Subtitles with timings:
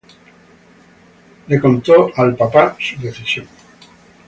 [1.47, 3.45] Le contó al papa su decisión.